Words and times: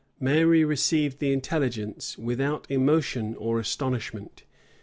Mary 0.19 0.65
received 0.65 1.19
the 1.19 1.31
intelligence 1.31 2.17
without 2.17 2.65
emotion 2.71 3.35
or 3.35 3.59
astonishment. 3.59 4.45